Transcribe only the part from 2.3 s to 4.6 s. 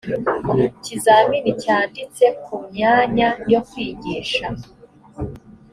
ku myanya yo kwigisha